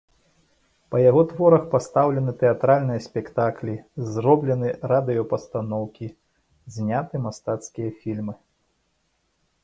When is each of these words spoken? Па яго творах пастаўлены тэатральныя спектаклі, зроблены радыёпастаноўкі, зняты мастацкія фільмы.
Па 0.93 0.97
яго 1.09 1.21
творах 1.31 1.63
пастаўлены 1.73 2.31
тэатральныя 2.43 3.03
спектаклі, 3.07 3.75
зроблены 4.13 4.67
радыёпастаноўкі, 4.93 6.07
зняты 6.77 7.15
мастацкія 7.27 7.89
фільмы. 8.01 8.35